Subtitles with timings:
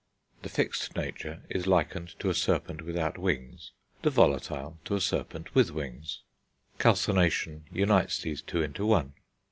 [0.41, 3.69] The fixed nature is likened to a serpent without wings;
[4.01, 6.23] the volatile, to a serpent with wings:
[6.79, 9.13] calcination unites these two into one.